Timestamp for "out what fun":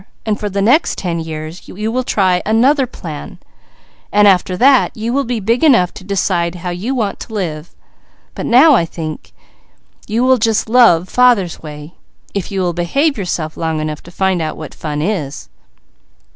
14.41-15.03